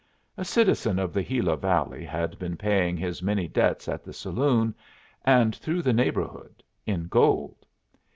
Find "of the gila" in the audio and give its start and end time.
0.97-1.57